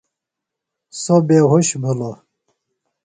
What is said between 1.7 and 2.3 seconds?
بِھلوۡ۔